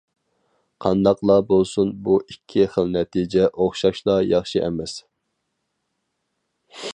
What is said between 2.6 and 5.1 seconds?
خىل نەتىجە ئوخشاشلا ياخشى ئەمەس.